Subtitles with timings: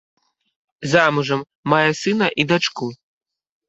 [0.93, 1.45] Замужам,
[1.77, 2.85] мае сына і дачку.